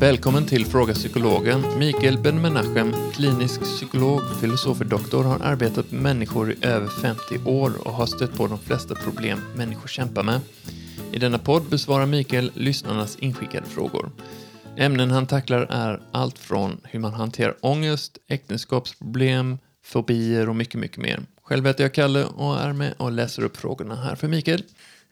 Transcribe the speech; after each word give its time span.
Välkommen 0.00 0.46
till 0.46 0.66
Fråga 0.66 0.94
Psykologen. 0.94 1.78
Mikael 1.78 2.18
Ben-Menachem, 2.18 2.94
klinisk 3.12 3.60
psykolog, 3.60 4.20
filosof 4.40 4.80
och 4.80 4.86
doktor, 4.86 5.24
har 5.24 5.38
arbetat 5.40 5.90
med 5.90 6.02
människor 6.02 6.52
i 6.52 6.56
över 6.62 6.88
50 6.88 7.38
år 7.44 7.72
och 7.86 7.92
har 7.92 8.06
stött 8.06 8.36
på 8.36 8.46
de 8.46 8.58
flesta 8.58 8.94
problem 8.94 9.40
människor 9.54 9.88
kämpar 9.88 10.22
med. 10.22 10.40
I 11.12 11.18
denna 11.18 11.38
podd 11.38 11.62
besvarar 11.70 12.06
Mikael 12.06 12.50
lyssnarnas 12.54 13.16
inskickade 13.16 13.66
frågor. 13.66 14.10
Ämnen 14.76 15.10
han 15.10 15.26
tacklar 15.26 15.66
är 15.70 16.00
allt 16.12 16.38
från 16.38 16.80
hur 16.84 17.00
man 17.00 17.14
hanterar 17.14 17.56
ångest, 17.60 18.18
äktenskapsproblem, 18.28 19.58
fobier 19.84 20.48
och 20.48 20.56
mycket, 20.56 20.80
mycket 20.80 20.98
mer. 20.98 21.20
Själv 21.42 21.66
heter 21.66 21.84
jag 21.84 21.94
Kalle 21.94 22.24
och 22.24 22.60
är 22.60 22.72
med 22.72 22.94
och 22.96 23.12
läser 23.12 23.42
upp 23.42 23.56
frågorna 23.56 23.94
här 23.94 24.14
för 24.14 24.28
Mikael. 24.28 24.62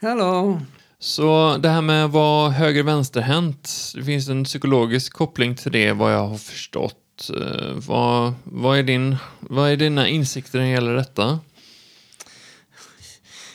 Hallå! 0.01 0.61
Så 1.05 1.57
det 1.63 1.69
här 1.69 1.81
med 1.81 2.05
att 2.05 2.11
vara 2.11 2.51
höger-vänsterhänt, 2.51 3.93
det 3.95 4.05
finns 4.05 4.29
en 4.29 4.45
psykologisk 4.45 5.13
koppling 5.13 5.57
till 5.57 5.73
det 5.73 5.93
vad 5.93 6.13
jag 6.13 6.27
har 6.27 6.39
förstått. 6.39 7.31
Eh, 7.41 7.73
Vad, 7.75 8.35
vad, 8.45 8.79
är, 8.79 8.83
din, 8.83 9.17
vad 9.41 9.71
är 9.71 9.77
dina 9.77 10.09
insikter 10.09 10.59
när 10.59 10.67
det 10.67 10.73
gäller 10.73 10.95
detta? 10.95 11.41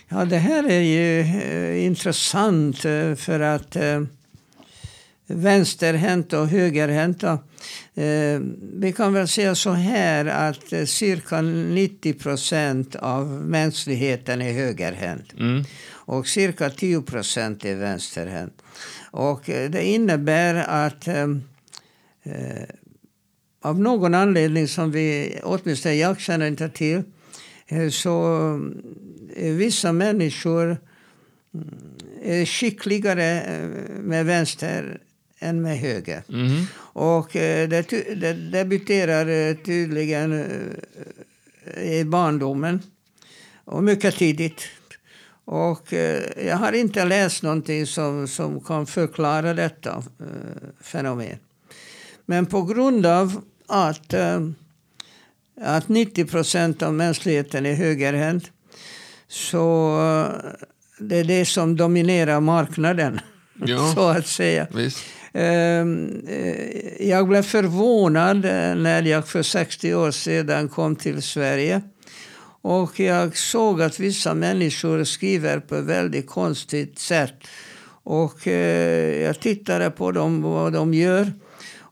Ja, 0.10 0.26
det 0.26 0.38
här 0.38 0.70
är 0.70 0.82
ju 0.82 1.20
eh, 1.20 1.86
intressant 1.86 2.86
eh, 2.86 3.16
för 3.16 3.40
att 3.40 3.76
eh, 3.76 4.02
vänsterhänt 5.28 6.34
och 6.34 6.48
högerhänta. 6.48 7.32
Eh, 7.96 8.40
vi 8.74 8.94
kan 8.98 9.14
väl 9.14 9.28
säga 9.28 9.56
så 9.56 9.72
här 9.72 10.26
att 10.26 10.74
eh, 10.74 10.86
cirka 10.86 11.42
90 11.42 12.14
procent 12.14 12.96
av 12.96 13.28
mänskligheten 13.28 14.42
är 14.42 14.54
högerhänt. 14.54 15.34
Mm. 15.40 15.64
Och 16.10 16.28
cirka 16.28 16.70
10 16.70 17.02
procent 17.02 17.66
är 17.66 17.76
vänsterhänt. 17.76 18.62
Och 19.12 19.50
eh, 19.50 19.70
det 19.70 19.84
innebär 19.84 20.56
att 20.56 21.08
eh, 21.08 21.28
eh, 22.24 22.64
av 23.62 23.80
någon 23.80 24.16
anledning 24.16 24.68
som 24.68 24.92
vi, 24.92 25.40
åtminstone 25.44 25.96
jag 25.96 26.20
känner 26.20 26.48
inte 26.48 26.70
till, 26.70 27.04
eh, 27.68 27.90
så 27.90 28.14
är 29.36 29.54
vissa 29.54 29.92
människor 29.92 30.78
mm, 31.54 31.70
är 32.24 32.46
skickligare 32.46 33.44
med 34.02 34.26
vänster 34.26 35.02
än 35.40 35.62
med 35.62 35.78
höger. 35.78 36.24
Mhm. 36.28 36.66
Och 36.94 37.30
det, 37.34 37.90
det 38.16 38.34
debuterar 38.34 39.54
tydligen 39.54 40.46
i 41.82 42.04
barndomen. 42.04 42.82
Och 43.66 43.84
mycket 43.84 44.16
tidigt. 44.16 44.70
Och 45.52 45.94
eh, 45.94 46.48
jag 46.48 46.58
har 46.58 46.72
inte 46.72 47.06
läst 47.06 47.44
någonting 47.44 47.86
som, 47.88 48.28
som 48.28 48.62
kan 48.62 48.86
förklara 48.86 49.54
detta 49.54 50.04
eh, 50.20 50.70
fenomen. 50.82 51.38
Men 52.26 52.46
på 52.46 52.62
grund 52.62 53.06
av 53.06 53.42
att, 53.68 54.14
eh, 54.14 54.40
att 55.62 55.88
90 55.90 56.26
procent 56.26 56.82
av 56.82 56.94
mänskligheten 56.94 57.66
är 57.66 57.74
högerhänt 57.74 58.52
så 59.28 59.98
eh, 60.00 60.52
det 61.00 61.18
är 61.18 61.24
det 61.24 61.46
som 61.46 61.76
dominerar 61.78 62.40
marknaden, 62.40 63.20
Ja. 63.66 63.92
så 63.96 64.08
att 64.08 64.28
säga. 64.28 64.68
Visst. 64.74 65.04
Ehm, 65.34 66.26
eh, 66.28 67.08
Jag 67.10 67.28
blev 67.28 67.42
förvånad 67.42 68.38
när 68.78 69.02
jag 69.04 69.28
för 69.28 69.44
60 69.44 69.94
år 69.94 70.12
sedan 70.12 70.70
kom 70.70 70.96
till 70.96 71.22
Sverige. 71.22 71.82
Och 72.62 73.00
jag 73.00 73.38
såg 73.38 73.82
att 73.82 74.00
vissa 74.00 74.34
människor 74.34 75.04
skriver 75.04 75.60
på 75.60 75.76
ett 75.76 75.86
väldigt 75.86 76.28
konstigt 76.28 77.00
sätt. 77.00 77.48
Och 78.04 78.48
eh, 78.48 79.22
jag 79.22 79.40
tittade 79.40 79.90
på 79.92 80.12
dem, 80.12 80.42
vad 80.42 80.74
de 80.74 80.94
gör. 80.94 81.34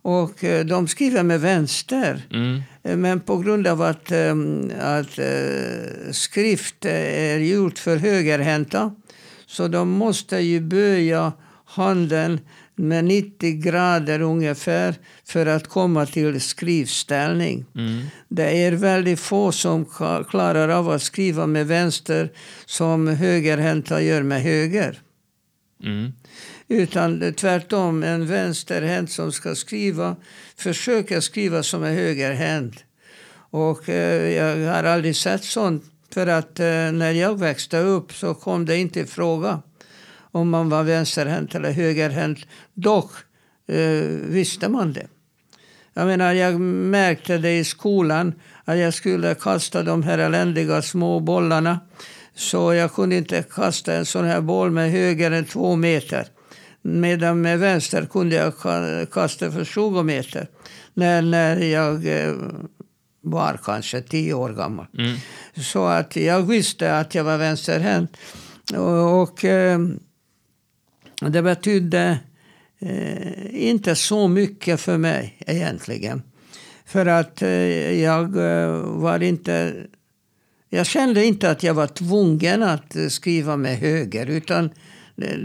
Och 0.01 0.43
eh, 0.43 0.65
de 0.65 0.87
skriver 0.87 1.23
med 1.23 1.41
vänster. 1.41 2.27
Mm. 2.31 2.61
Eh, 2.83 2.97
Men 2.97 3.19
på 3.19 3.37
grund 3.37 3.67
av 3.67 3.81
att, 3.81 4.11
eh, 4.11 4.35
att 4.79 5.19
skrift 6.11 6.85
är 6.85 7.37
gjort 7.37 7.79
för 7.79 7.97
högerhänta 7.97 8.95
så 9.47 9.67
de 9.67 9.89
måste 9.89 10.37
ju 10.37 10.59
böja 10.59 11.31
handen 11.65 12.39
med 12.77 13.05
90 13.05 13.61
grader 13.61 14.21
ungefär 14.21 14.95
för 15.25 15.45
att 15.45 15.67
komma 15.67 16.05
till 16.05 16.41
skrivställning. 16.41 17.65
Mm. 17.75 18.03
Det 18.29 18.63
är 18.65 18.71
väldigt 18.71 19.19
få 19.19 19.51
som 19.51 19.85
klarar 20.29 20.69
av 20.69 20.89
att 20.89 21.01
skriva 21.01 21.47
med 21.47 21.67
vänster 21.67 22.31
som 22.65 23.07
högerhänta 23.07 24.01
gör 24.01 24.23
med 24.23 24.41
höger. 24.41 25.01
Mm. 25.83 26.13
Utan 26.67 27.33
tvärtom, 27.33 28.03
en 28.03 28.27
vänsterhänt 28.27 29.11
som 29.11 29.31
ska 29.31 29.55
skriva 29.55 30.15
försöker 30.55 31.19
skriva 31.19 31.63
som 31.63 31.83
en 31.83 31.95
högerhänt. 31.95 32.83
Och 33.49 33.89
eh, 33.89 34.31
jag 34.31 34.73
har 34.73 34.83
aldrig 34.83 35.15
sett 35.15 35.43
sånt. 35.43 35.83
För 36.13 36.27
att 36.27 36.59
eh, 36.59 36.91
när 36.91 37.11
jag 37.11 37.39
växte 37.39 37.79
upp 37.79 38.13
så 38.13 38.33
kom 38.33 38.65
det 38.65 38.77
inte 38.77 38.99
i 38.99 39.05
fråga 39.05 39.61
om 40.37 40.49
man 40.49 40.69
var 40.69 40.83
vänsterhänt 40.83 41.55
eller 41.55 41.71
högerhänt. 41.71 42.39
Dock 42.73 43.11
eh, 43.67 44.03
visste 44.29 44.69
man 44.69 44.93
det. 44.93 45.07
Jag 45.93 46.07
menar, 46.07 46.33
jag 46.33 46.59
märkte 46.61 47.37
det 47.37 47.57
i 47.59 47.63
skolan 47.63 48.33
att 48.65 48.77
jag 48.77 48.93
skulle 48.93 49.35
kasta 49.35 49.83
de 49.83 50.03
här 50.03 50.17
eländiga 50.17 50.81
små 50.81 51.19
bollarna. 51.19 51.79
Så 52.35 52.73
jag 52.73 52.93
kunde 52.93 53.15
inte 53.15 53.43
kasta 53.43 53.93
en 53.93 54.05
sån 54.05 54.25
här 54.25 54.41
boll 54.41 54.71
med 54.71 54.91
höger 54.91 55.31
än 55.31 55.45
två 55.45 55.75
meter. 55.75 56.27
Medan 56.81 57.41
med 57.41 57.59
vänster 57.59 58.05
kunde 58.05 58.35
jag 58.35 58.53
ka- 58.53 59.05
kasta 59.05 59.51
för 59.51 59.63
20 59.65 60.03
meter. 60.03 60.47
När, 60.93 61.21
när 61.21 61.57
jag 61.57 62.07
eh, 62.27 62.33
var 63.21 63.59
kanske 63.63 64.01
10 64.01 64.33
år 64.33 64.49
gammal. 64.49 64.85
Mm. 64.97 65.17
Så 65.55 65.85
att 65.85 66.15
jag 66.15 66.41
visste 66.41 66.97
att 66.97 67.15
jag 67.15 67.23
var 67.23 67.37
vänsterhänt. 67.37 68.17
Och, 68.75 69.21
och 69.21 69.45
eh, 69.45 69.79
det 71.21 71.41
betydde 71.41 72.19
eh, 72.79 73.67
inte 73.67 73.95
så 73.95 74.27
mycket 74.27 74.79
för 74.79 74.97
mig 74.97 75.37
egentligen. 75.47 76.21
För 76.85 77.05
att 77.05 77.41
eh, 77.41 78.01
jag 78.01 78.37
eh, 78.37 78.69
var 78.81 79.23
inte... 79.23 79.73
Jag 80.69 80.85
kände 80.85 81.25
inte 81.25 81.51
att 81.51 81.63
jag 81.63 81.73
var 81.73 81.87
tvungen 81.87 82.63
att 82.63 82.95
skriva 83.09 83.57
med 83.57 83.77
höger. 83.77 84.25
Utan 84.25 84.69
det, 85.15 85.37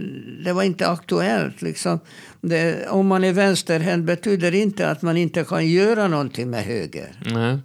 det 0.45 0.53
var 0.53 0.63
inte 0.63 0.89
aktuellt. 0.89 1.63
Liksom. 1.63 2.01
Det, 2.41 2.89
om 2.89 3.07
man 3.07 3.25
är 3.25 3.33
vänsterhänt 3.33 4.05
betyder 4.05 4.55
inte 4.55 4.91
att 4.91 5.03
man 5.03 5.17
inte 5.17 5.45
kan 5.45 5.69
göra 5.69 6.09
någonting 6.09 6.51
med 6.51 6.65
höger. 6.65 7.17
Nej. 7.25 7.59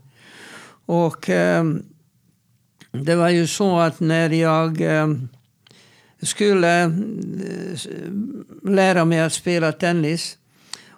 Och 0.85 1.29
eh, 1.29 1.63
det 2.91 3.15
var 3.15 3.29
ju 3.29 3.47
så 3.47 3.79
att 3.79 3.99
när 3.99 4.29
jag 4.29 4.81
eh, 4.81 5.07
skulle 6.21 6.83
eh, 6.83 6.91
lära 8.63 9.05
mig 9.05 9.19
att 9.19 9.33
spela 9.33 9.71
tennis 9.71 10.37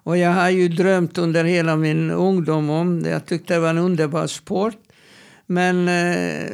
och 0.10 0.18
jag 0.18 0.32
har 0.32 0.50
ju 0.50 0.68
drömt 0.68 1.18
under 1.18 1.44
hela 1.44 1.76
min 1.76 2.12
ungdom 2.12 2.70
om 2.70 3.04
det. 3.04 3.10
Jag 3.10 3.26
tyckte 3.26 3.54
det 3.54 3.60
var 3.60 3.70
en 3.70 3.78
underbar 3.78 4.28
sport. 4.28 4.78
Men 5.46 5.88
eh, 5.88 6.50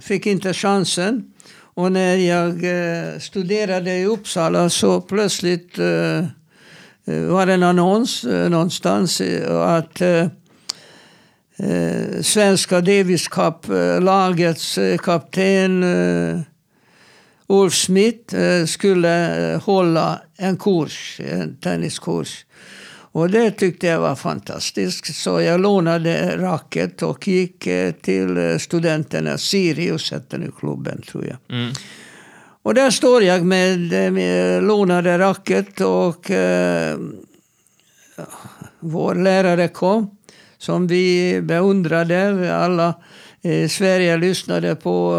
fick 0.00 0.26
inte 0.26 0.54
chansen. 0.54 1.24
Och 1.52 1.92
när 1.92 2.16
jag 2.16 2.64
eh, 2.64 3.18
studerade 3.18 3.94
i 3.94 4.06
Uppsala 4.06 4.70
så 4.70 5.00
plötsligt 5.00 5.78
eh, 5.78 6.18
eh 6.18 7.24
var 7.28 7.46
det 7.46 7.52
en 7.52 7.62
annons 7.62 8.24
eh, 8.24 8.50
någonstans 8.50 9.20
eh, 9.20 9.60
att 9.60 10.00
eh, 10.00 10.26
svenska 12.22 12.80
Davis 12.80 13.28
Cup-lagets 13.28 14.78
eh, 14.78 14.98
kapten 14.98 15.82
eh, 15.82 16.40
Ulf 17.50 17.74
Smith 17.74 18.36
eh, 18.36 18.66
skulle 18.66 19.52
eh, 19.52 19.60
hålla 19.60 20.20
en 20.36 20.56
kurs, 20.56 21.20
en 21.24 21.56
tenniskurs. 21.56 22.44
Och 23.12 23.30
det 23.30 23.50
tyckte 23.50 23.86
jag 23.86 24.00
var 24.00 24.14
fantastiskt. 24.14 25.14
Så 25.14 25.40
jag 25.40 25.60
lånade 25.60 26.36
racket 26.36 27.02
och 27.02 27.28
gick 27.28 27.66
eh, 27.66 27.92
till 27.92 28.60
studenterna. 28.60 29.38
Sirius 29.38 30.10
hette 30.12 30.38
nu 30.38 30.52
klubben 30.58 31.02
tror 31.02 31.26
jag. 31.26 31.58
Mm. 31.58 31.72
Och 32.62 32.74
där 32.74 32.90
står 32.90 33.22
jag 33.22 33.44
med, 33.44 33.78
med 34.12 34.62
lånade 34.62 35.18
racket 35.18 35.80
och 35.80 36.30
eh, 36.30 36.98
vår 38.80 39.14
lärare 39.14 39.68
kom 39.68 40.16
som 40.58 40.86
vi 40.86 41.40
beundrade. 41.42 42.54
Alla 42.56 42.94
i 43.42 43.68
Sverige 43.68 44.16
lyssnade 44.16 44.76
på 44.76 45.16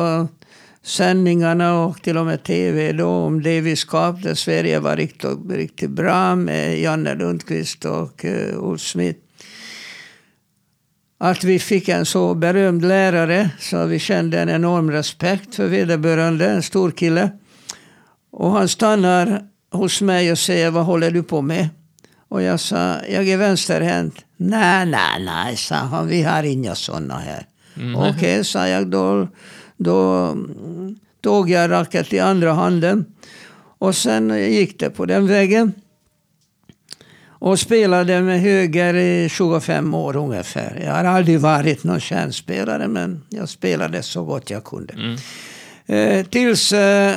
sändningarna 0.83 1.83
och 1.83 2.01
till 2.01 2.17
och 2.17 2.25
med 2.25 2.43
tv 2.43 2.91
då 2.91 3.07
om 3.07 3.43
Davis 3.43 3.83
Cup 3.83 4.23
där 4.23 4.33
Sverige 4.33 4.79
var 4.79 4.95
riktigt, 4.95 5.39
riktigt 5.49 5.89
bra 5.89 6.35
med 6.35 6.79
Janne 6.79 7.15
Lundqvist 7.15 7.85
och 7.85 8.25
uh, 8.25 8.63
Ulf 8.63 8.81
Smith. 8.81 9.19
Att 11.17 11.43
vi 11.43 11.59
fick 11.59 11.89
en 11.89 12.05
så 12.05 12.33
berömd 12.33 12.85
lärare 12.85 13.49
så 13.59 13.85
vi 13.85 13.99
kände 13.99 14.39
en 14.39 14.49
enorm 14.49 14.91
respekt 14.91 15.55
för 15.55 15.67
vederbörande, 15.67 16.49
en 16.49 16.63
stor 16.63 16.91
kille. 16.91 17.31
Och 18.31 18.51
han 18.51 18.67
stannar 18.67 19.41
hos 19.71 20.01
mig 20.01 20.31
och 20.31 20.39
säger 20.39 20.71
vad 20.71 20.85
håller 20.85 21.11
du 21.11 21.23
på 21.23 21.41
med? 21.41 21.69
Och 22.29 22.41
jag 22.41 22.59
sa, 22.59 22.95
jag 23.09 23.27
är 23.27 23.37
vänsterhänt. 23.37 24.15
Nej, 24.37 24.85
nej, 24.85 25.25
nej, 25.25 25.57
sa 25.57 25.75
han, 25.75 26.07
vi 26.07 26.23
har 26.23 26.43
inga 26.43 26.75
sådana 26.75 27.17
här. 27.17 27.45
Mm. 27.75 27.95
Okej, 27.95 28.11
okay, 28.11 28.43
sa 28.43 28.67
jag, 28.67 28.87
då, 28.87 29.27
då 29.83 30.35
tog 31.21 31.49
jag 31.49 31.71
racket 31.71 32.13
i 32.13 32.19
andra 32.19 32.53
handen. 32.53 33.05
Och 33.77 33.95
sen 33.95 34.51
gick 34.51 34.79
det 34.79 34.89
på 34.89 35.05
den 35.05 35.27
vägen. 35.27 35.73
Och 37.25 37.59
spelade 37.59 38.21
med 38.21 38.41
höger 38.41 38.93
i 38.93 39.29
25 39.29 39.93
år 39.93 40.15
ungefär. 40.15 40.81
Jag 40.85 40.93
har 40.93 41.03
aldrig 41.03 41.39
varit 41.39 41.83
någon 41.83 41.99
kärnspelare 41.99 42.87
men 42.87 43.21
jag 43.29 43.49
spelade 43.49 44.03
så 44.03 44.23
gott 44.23 44.49
jag 44.49 44.63
kunde. 44.63 44.93
Mm. 44.93 45.17
Eh, 45.85 46.25
tills 46.25 46.73
eh, 46.73 47.15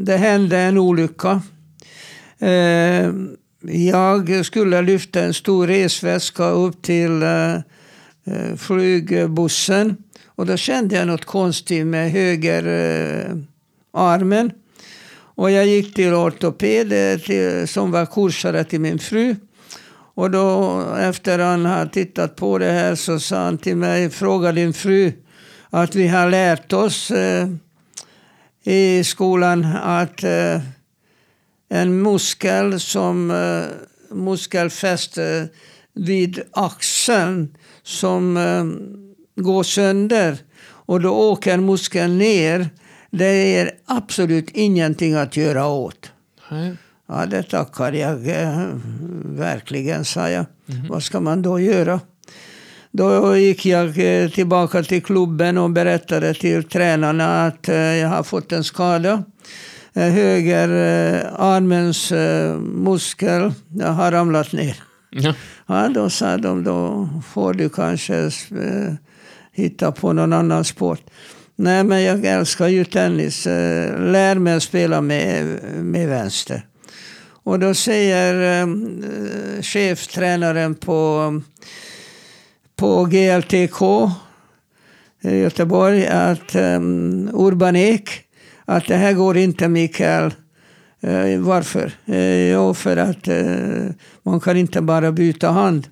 det 0.00 0.16
hände 0.16 0.58
en 0.58 0.78
olycka. 0.78 1.42
Eh, 2.38 3.12
jag 3.72 4.46
skulle 4.46 4.82
lyfta 4.82 5.20
en 5.22 5.34
stor 5.34 5.66
resväska 5.66 6.44
upp 6.44 6.82
till 6.82 7.22
eh, 7.22 7.54
eh, 8.24 8.56
flygbussen. 8.56 9.96
Och 10.40 10.46
då 10.46 10.56
kände 10.56 10.96
jag 10.96 11.06
något 11.06 11.24
konstigt 11.24 11.86
med 11.86 12.10
höger 12.10 12.66
eh, 12.66 13.36
armen. 13.92 14.52
Och 15.14 15.50
jag 15.50 15.66
gick 15.66 15.94
till 15.94 16.14
ortoped 16.14 16.92
eh, 16.92 17.20
till, 17.20 17.68
som 17.68 17.90
var 17.90 18.06
kursare 18.06 18.64
till 18.64 18.80
min 18.80 18.98
fru. 18.98 19.36
Och 20.14 20.30
då 20.30 20.82
efter 20.98 21.38
han 21.38 21.64
har 21.64 21.86
tittat 21.86 22.36
på 22.36 22.58
det 22.58 22.72
här 22.72 22.94
så 22.94 23.20
sa 23.20 23.44
han 23.44 23.58
till 23.58 23.76
mig, 23.76 24.10
fråga 24.10 24.52
din 24.52 24.72
fru 24.72 25.12
att 25.70 25.94
vi 25.94 26.08
har 26.08 26.30
lärt 26.30 26.72
oss 26.72 27.10
eh, 27.10 27.48
i 28.64 29.04
skolan 29.04 29.64
att 29.82 30.24
eh, 30.24 30.60
en 31.68 32.02
muskel 32.02 32.80
som 32.80 33.30
eh, 33.30 34.16
muskelfäste 34.16 35.24
eh, 35.24 35.44
vid 36.04 36.40
axeln 36.52 37.56
som 37.82 38.36
eh, 38.36 38.64
går 39.40 39.62
sönder 39.62 40.38
och 40.90 41.00
då 41.00 41.10
åker 41.10 41.58
muskeln 41.58 42.18
ner. 42.18 42.68
Det 43.10 43.58
är 43.58 43.70
absolut 43.86 44.50
ingenting 44.50 45.14
att 45.14 45.36
göra 45.36 45.66
åt. 45.66 46.12
Nej. 46.50 46.76
Ja, 47.08 47.26
det 47.26 47.42
tackar 47.42 47.92
jag 47.92 48.28
eh, 48.28 48.66
verkligen, 49.24 50.04
sa 50.04 50.30
jag. 50.30 50.46
Mhm. 50.66 50.86
Vad 50.88 51.02
ska 51.02 51.20
man 51.20 51.42
då 51.42 51.60
göra? 51.60 52.00
Då 52.92 53.36
gick 53.36 53.66
jag 53.66 53.98
eh, 53.98 54.30
tillbaka 54.30 54.82
till 54.82 55.02
klubben 55.02 55.58
och 55.58 55.70
berättade 55.70 56.34
till 56.34 56.64
tränarna 56.64 57.46
att 57.46 57.68
eh, 57.68 57.76
jag 57.76 58.08
har 58.08 58.22
fått 58.22 58.52
en 58.52 58.64
skada. 58.64 59.24
Höger 59.94 60.68
armens 61.38 62.12
muskel 62.60 63.52
har 63.82 64.12
ramlat 64.12 64.52
ner. 64.52 64.76
Ja. 65.10 65.34
Ja, 65.66 65.88
då 65.88 66.10
sa 66.10 66.36
de 66.36 66.64
då 66.64 67.08
får 67.32 67.54
du 67.54 67.68
kanske 67.68 68.30
hitta 69.52 69.92
på 69.92 70.12
någon 70.12 70.32
annan 70.32 70.64
sport. 70.64 71.02
Nej, 71.56 71.84
men 71.84 72.02
jag 72.02 72.24
älskar 72.24 72.68
ju 72.68 72.84
tennis. 72.84 73.46
Eh, 73.46 74.10
lär 74.10 74.34
mig 74.34 74.54
att 74.54 74.62
spela 74.62 75.00
med, 75.00 75.44
med 75.74 76.08
vänster. 76.08 76.66
Och 77.42 77.58
då 77.58 77.74
säger 77.74 78.62
eh, 78.62 78.66
cheftränaren 79.62 80.74
på, 80.74 81.40
på 82.76 83.04
GLTK 83.04 84.10
i 85.22 85.28
eh, 85.28 85.36
Göteborg 85.36 86.06
att 86.06 86.54
um, 86.54 87.30
Urban 87.32 87.76
Ek, 87.76 88.10
att 88.64 88.86
det 88.86 88.96
här 88.96 89.12
går 89.12 89.36
inte 89.36 89.68
Mikael. 89.68 90.32
Eh, 91.00 91.40
varför? 91.40 91.92
Eh, 92.06 92.50
jo, 92.50 92.74
för 92.74 92.96
att 92.96 93.28
eh, 93.28 93.94
man 94.22 94.40
kan 94.40 94.56
inte 94.56 94.80
bara 94.80 95.12
byta 95.12 95.48
hand. 95.48 95.86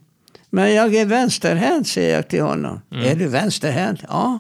Men 0.51 0.75
jag 0.75 0.95
är 0.95 1.07
vänsterhänt, 1.07 1.89
säger 1.89 2.15
jag 2.17 2.29
till 2.29 2.43
honom. 2.43 2.81
Är 2.91 3.15
du 3.15 3.27
vänsterhänt? 3.29 4.01
Ja. 4.09 4.39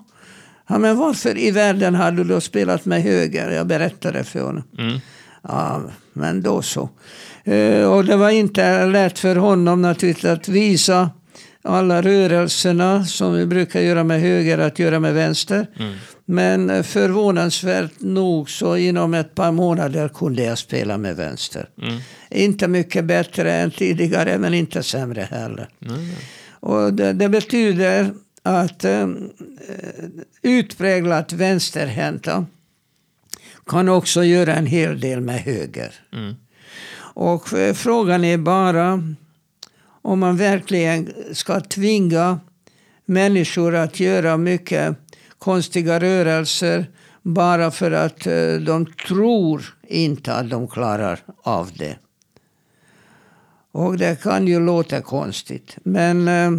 ja. 0.68 0.78
Men 0.78 0.96
varför 0.96 1.38
i 1.38 1.50
världen 1.50 1.94
har 1.94 2.10
du 2.10 2.24
då 2.24 2.40
spelat 2.40 2.84
med 2.84 3.02
höger? 3.02 3.50
Jag 3.50 3.66
berättade 3.66 4.24
för 4.24 4.40
honom. 4.40 4.62
Mm. 4.78 5.00
Ja, 5.42 5.82
men 6.12 6.42
då 6.42 6.62
så. 6.62 6.88
Eh, 7.44 7.84
och 7.84 8.04
det 8.04 8.16
var 8.16 8.30
inte 8.30 8.86
lätt 8.86 9.18
för 9.18 9.36
honom 9.36 9.82
naturligtvis 9.82 10.30
att 10.30 10.48
visa 10.48 11.10
alla 11.62 12.02
rörelserna 12.02 13.04
som 13.04 13.32
vi 13.34 13.46
brukar 13.46 13.80
göra 13.80 14.04
med 14.04 14.20
höger 14.20 14.58
att 14.58 14.78
göra 14.78 15.00
med 15.00 15.14
vänster. 15.14 15.66
Mm. 15.78 15.94
Men 16.24 16.84
förvånansvärt 16.84 18.00
nog 18.00 18.50
så 18.50 18.76
inom 18.76 19.14
ett 19.14 19.34
par 19.34 19.52
månader 19.52 20.08
kunde 20.08 20.42
jag 20.42 20.58
spela 20.58 20.98
med 20.98 21.16
vänster. 21.16 21.68
Mm. 21.82 22.00
Inte 22.30 22.68
mycket 22.68 23.04
bättre 23.04 23.52
än 23.52 23.70
tidigare 23.70 24.38
men 24.38 24.54
inte 24.54 24.82
sämre 24.82 25.28
heller. 25.30 25.68
Nej. 25.78 26.16
Och 26.60 26.94
det, 26.94 27.12
det 27.12 27.28
betyder 27.28 28.10
att 28.42 28.84
eh, 28.84 29.08
utpräglat 30.42 31.32
vänsterhänta 31.32 32.46
kan 33.66 33.88
också 33.88 34.24
göra 34.24 34.54
en 34.54 34.66
hel 34.66 35.00
del 35.00 35.20
med 35.20 35.40
höger. 35.40 35.94
Mm. 36.12 36.34
Och 37.14 37.52
eh, 37.52 37.74
frågan 37.74 38.24
är 38.24 38.38
bara 38.38 39.02
om 40.08 40.18
man 40.18 40.36
verkligen 40.36 41.12
ska 41.32 41.60
tvinga 41.60 42.40
människor 43.04 43.74
att 43.74 44.00
göra 44.00 44.36
mycket 44.36 44.96
konstiga 45.38 46.00
rörelser 46.00 46.86
bara 47.22 47.70
för 47.70 47.90
att 47.90 48.26
eh, 48.26 48.54
de 48.54 48.86
tror 49.08 49.76
inte 49.88 50.34
att 50.34 50.50
de 50.50 50.68
klarar 50.68 51.20
av 51.42 51.70
det. 51.76 51.98
Och 53.72 53.98
det 53.98 54.22
kan 54.22 54.46
ju 54.46 54.60
låta 54.60 55.00
konstigt. 55.00 55.76
Men 55.82 56.28
eh, 56.28 56.50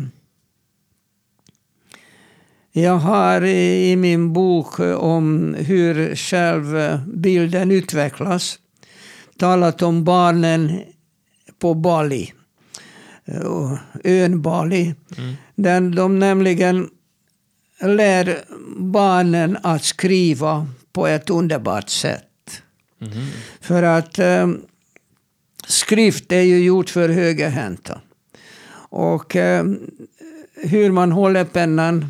jag 2.71 2.97
har 2.97 3.41
i, 3.41 3.91
i 3.91 3.95
min 3.95 4.33
bok 4.33 4.79
om 4.79 5.55
hur 5.59 6.15
självbilden 6.15 7.71
utvecklas 7.71 8.59
talat 9.37 9.81
om 9.81 10.03
barnen 10.03 10.81
på 11.59 11.73
Bali 11.73 12.33
eh, 13.31 13.79
Ön 14.03 14.41
Bali. 14.41 14.95
Mm. 15.17 15.33
Där 15.55 15.81
de 15.81 16.19
nämligen 16.19 16.89
lär 17.81 18.37
barnen 18.77 19.57
att 19.63 19.83
skriva 19.83 20.67
på 20.93 21.07
ett 21.07 21.29
underbart 21.29 21.89
sätt. 21.89 22.61
Mhm. 22.97 23.27
För 23.61 23.83
att 23.83 24.19
eh, 24.19 24.47
skrift 25.67 26.31
är 26.31 26.41
ju 26.41 26.63
gjort 26.63 26.89
för 26.89 27.09
högerhänta. 27.09 28.01
Och 28.91 29.35
eh, 29.35 29.65
hur 30.55 30.91
man 30.91 31.11
håller 31.11 31.45
pennan 31.45 32.05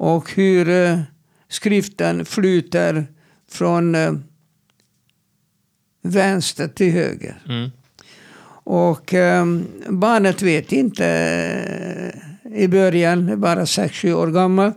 och 0.00 0.32
hur 0.32 0.68
eh, 0.68 1.00
skriften 1.48 2.24
flyter 2.24 3.06
från 3.50 3.94
eh, 3.94 4.12
vänster 6.02 6.68
till 6.68 6.92
höger. 6.92 7.42
Mm. 7.48 7.70
Och 8.64 9.14
eh, 9.14 9.46
barnet 9.88 10.42
vet 10.42 10.72
inte 10.72 11.06
eh, 11.06 12.62
i 12.62 12.68
början, 12.68 13.40
bara 13.40 13.64
6-7 13.64 14.12
år 14.12 14.26
gammal. 14.26 14.72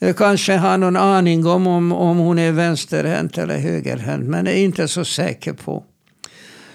Eh, 0.00 0.14
Kanske 0.14 0.56
har 0.56 0.78
någon 0.78 0.96
aning 0.96 1.46
om, 1.46 1.66
om 1.66 1.92
om 1.92 2.18
hon 2.18 2.38
är 2.38 2.52
vänsterhänt 2.52 3.38
eller 3.38 3.58
högerhänt, 3.58 4.28
men 4.28 4.46
är 4.46 4.54
inte 4.54 4.88
så 4.88 5.04
säker 5.04 5.52
på. 5.52 5.84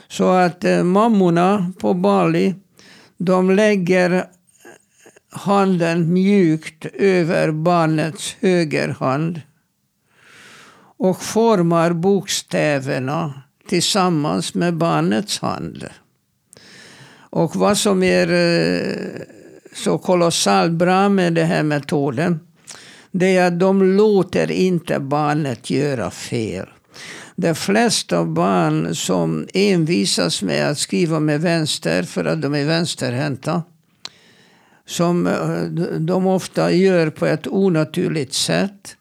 Så 0.07 0.29
att 0.29 0.63
eh, 0.63 0.83
mammorna 0.83 1.71
på 1.79 1.93
Bali, 1.93 2.55
de 3.17 3.51
lägger 3.51 4.25
handen 5.29 6.13
mjukt 6.13 6.85
över 6.93 7.51
barnets 7.51 8.35
högerhand 8.39 9.41
och 10.97 11.21
formar 11.21 11.93
bokstäverna 11.93 13.41
tillsammans 13.67 14.53
med 14.53 14.77
barnets 14.77 15.39
hand. 15.39 15.85
Och 17.37 17.55
vad 17.55 17.77
som 17.77 18.03
är 18.03 18.33
eh, 18.33 19.21
så 19.73 19.97
kolossalt 19.97 20.71
bra 20.71 21.09
med 21.09 21.33
den 21.33 21.47
här 21.47 21.63
metoden 21.63 22.39
det 23.11 23.37
är 23.37 23.47
att 23.47 23.59
de 23.59 23.83
låter 23.83 24.51
inte 24.51 24.99
barnet 24.99 25.69
göra 25.69 26.11
fel. 26.11 26.67
De 27.35 27.55
flesta 27.55 28.25
barn 28.25 28.95
som 28.95 29.47
envisas 29.53 30.41
med 30.41 30.69
att 30.69 30.77
skriva 30.77 31.19
med 31.19 31.41
vänster 31.41 32.03
för 32.03 32.25
att 32.25 32.41
de 32.41 32.55
är 32.55 32.65
vänsterhänta 32.65 33.63
som 34.85 35.27
eh, 35.27 35.61
de 35.99 36.27
ofta 36.27 36.71
gör 36.71 37.09
på 37.09 37.25
ett 37.25 37.47
onaturligt 37.47 38.33
sätt. 38.33 38.95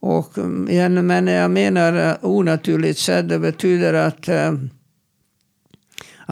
Och, 0.00 0.38
mm, 0.38 1.06
men 1.06 1.26
jag 1.26 1.50
menar 1.50 2.08
eh, 2.08 2.14
onaturligt 2.20 2.98
sätt, 2.98 3.28
det 3.28 3.38
betyder 3.38 3.94
att, 3.94 4.28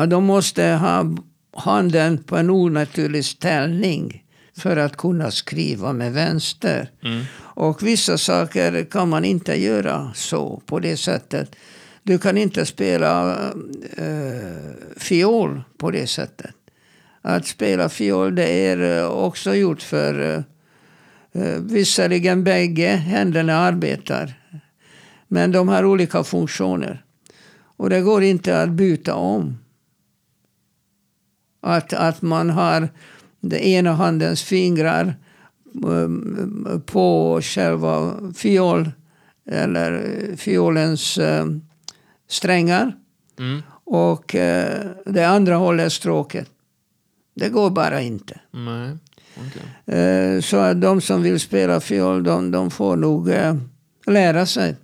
eh, 0.00 0.04
att 0.04 0.11
de 0.11 0.25
måste 0.25 0.64
ha 0.64 1.16
handen 1.57 2.19
på 2.19 2.37
en 2.37 2.50
onaturlig 2.50 3.25
ställning 3.25 4.25
för 4.57 4.76
att 4.76 4.97
kunna 4.97 5.30
skriva 5.30 5.92
med 5.92 6.12
vänster. 6.12 6.90
Mm. 7.02 7.25
Och 7.38 7.83
vissa 7.83 8.19
saker 8.19 8.85
kan 8.85 9.09
man 9.09 9.25
inte 9.25 9.62
göra 9.62 10.12
så, 10.14 10.62
på 10.66 10.78
det 10.78 10.97
sättet. 10.97 11.57
Du 12.02 12.19
kan 12.19 12.38
inte 12.38 12.66
spela 12.66 13.37
uh, 13.99 14.73
fiol 14.97 15.62
på 15.78 15.90
det 15.90 16.07
sättet. 16.07 16.54
Att 17.23 17.47
spela 17.47 17.88
fiol 17.88 18.35
det 18.35 18.66
är 18.66 19.09
också 19.09 19.54
gjort 19.54 19.83
för 19.83 20.45
uh, 21.37 21.42
visserligen 21.59 22.45
bägge 22.45 22.88
händerna 22.88 23.57
arbetar. 23.57 24.35
Men 25.28 25.52
de 25.52 25.69
har 25.69 25.85
olika 25.85 26.25
funktioner. 26.25 27.04
Och 27.76 27.90
det 27.90 28.00
går 28.00 28.23
inte 28.23 28.62
att 28.62 28.71
byta 28.71 29.14
om. 29.14 29.59
Att, 31.60 31.92
att 31.92 32.22
man 32.22 32.50
har 32.50 32.88
den 33.40 33.60
ena 33.60 33.92
handens 33.92 34.42
fingrar 34.42 35.14
um, 35.84 36.82
på 36.86 37.40
själva 37.42 38.14
fiol 38.36 38.90
eller 39.50 40.02
fiolens 40.36 41.18
um, 41.18 41.62
strängar. 42.28 42.96
Mm. 43.38 43.62
Och 43.84 44.34
uh, 44.34 44.90
det 45.06 45.24
andra 45.24 45.54
håller 45.54 45.88
stråket. 45.88 46.50
Det 47.34 47.48
går 47.48 47.70
bara 47.70 48.00
inte. 48.00 48.40
Nej. 48.50 48.96
Okay. 49.46 50.42
Så 50.42 50.56
att 50.56 50.80
de 50.80 51.00
som 51.00 51.22
vill 51.22 51.40
spela 51.40 51.80
fiol, 51.80 52.24
de, 52.24 52.50
de 52.50 52.70
får 52.70 52.96
nog 52.96 53.32
lära 54.06 54.46
sig 54.46 54.76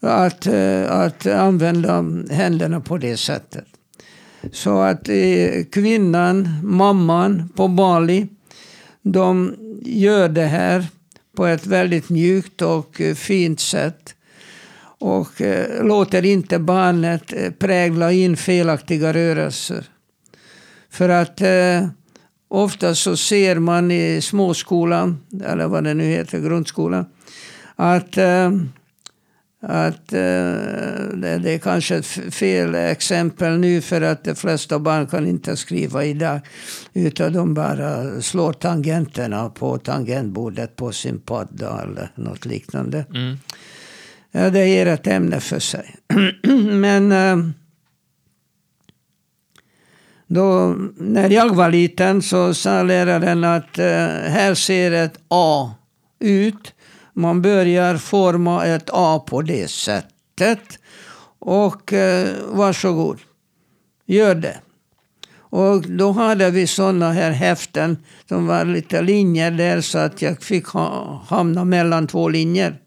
att, 0.00 0.46
att 0.88 1.26
använda 1.26 2.04
händerna 2.30 2.80
på 2.80 2.98
det 2.98 3.16
sättet. 3.16 3.75
Så 4.52 4.80
att 4.80 5.08
eh, 5.08 5.64
kvinnan, 5.72 6.48
mamman 6.62 7.48
på 7.56 7.68
Bali, 7.68 8.26
de 9.02 9.54
gör 9.82 10.28
det 10.28 10.46
här 10.46 10.86
på 11.36 11.46
ett 11.46 11.66
väldigt 11.66 12.08
mjukt 12.08 12.62
och 12.62 13.00
eh, 13.00 13.14
fint 13.14 13.60
sätt. 13.60 14.14
Och 14.98 15.40
eh, 15.40 15.84
låter 15.84 16.24
inte 16.24 16.58
barnet 16.58 17.32
eh, 17.32 17.50
prägla 17.50 18.12
in 18.12 18.36
felaktiga 18.36 19.12
rörelser. 19.12 19.84
För 20.90 21.08
att 21.08 21.40
eh, 21.40 21.88
ofta 22.48 22.94
så 22.94 23.16
ser 23.16 23.58
man 23.58 23.90
i 23.90 24.20
småskolan, 24.22 25.18
eller 25.44 25.66
vad 25.66 25.84
det 25.84 25.94
nu 25.94 26.04
heter, 26.04 26.40
grundskolan, 26.40 27.06
att 27.76 28.16
eh, 28.16 28.50
att 29.68 30.12
eh, 30.12 30.18
det, 31.14 31.38
det, 31.42 31.50
är 31.50 31.58
kanske 31.58 31.96
ett 31.96 32.06
fel 32.34 32.74
exempel 32.74 33.58
nu 33.58 33.80
för 33.80 34.00
att 34.00 34.24
de 34.24 34.34
flesta 34.34 34.78
barn 34.78 35.06
kan 35.06 35.26
inte 35.26 35.56
skriva 35.56 36.04
idag. 36.04 36.40
Utan 36.92 37.32
de 37.32 37.54
bara 37.54 38.20
slår 38.20 38.52
tangenterna 38.52 39.48
på 39.48 39.78
tangentbordet 39.78 40.76
på 40.76 40.92
sin 40.92 41.20
padda 41.20 41.82
eller 41.82 42.10
något 42.14 42.44
liknande. 42.44 43.04
Mm. 43.14 43.36
Ja, 44.30 44.50
det 44.50 44.68
ger 44.68 44.86
ett 44.86 45.06
ämne 45.06 45.40
för 45.40 45.58
sig. 45.58 45.94
Men 46.72 47.12
eh, 47.12 47.36
då, 50.26 50.76
när 50.96 51.30
jag 51.30 51.54
var 51.54 51.70
liten 51.70 52.22
så 52.22 52.54
sa 52.54 52.82
läraren 52.82 53.44
att 53.44 53.78
eh, 53.78 53.86
här 54.26 54.54
ser 54.54 54.92
ett 54.92 55.18
A 55.28 55.74
ut. 56.18 56.72
Man 57.18 57.42
börjar 57.42 57.96
forma 57.96 58.66
ett 58.66 58.90
A 58.92 59.24
på 59.26 59.42
det 59.42 59.70
sättet. 59.70 60.78
Och 61.38 61.92
eh, 61.92 62.34
varsågod, 62.48 63.18
gör 64.06 64.34
det. 64.34 64.60
Och 65.36 65.82
då 65.90 66.12
hade 66.12 66.50
vi 66.50 66.66
sådana 66.66 67.12
här 67.12 67.30
häften 67.30 67.96
som 68.28 68.46
var 68.46 68.64
lite 68.64 69.02
linjer 69.02 69.50
där 69.50 69.80
så 69.80 69.98
att 69.98 70.22
jag 70.22 70.42
fick 70.42 70.66
ha, 70.66 71.22
hamna 71.28 71.64
mellan 71.64 72.06
två 72.06 72.28
linjer 72.28 72.78